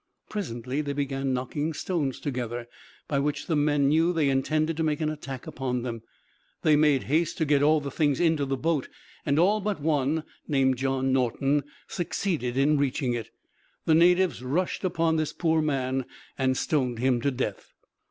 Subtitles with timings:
[0.31, 2.67] Presently they began knocking stones together,
[3.07, 6.01] by which the men knew they intended to make an attack upon them.
[6.63, 8.89] They made haste to get all the things into the boat,
[9.27, 13.29] and all but one, named John Norton, succeeded in reaching it.
[13.85, 16.05] The natives rushed upon this poor man
[16.35, 17.71] and stoned him to death.